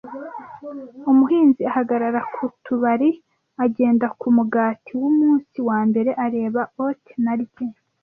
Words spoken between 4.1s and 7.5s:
ku mugati wumunsi wa mbere areba oati na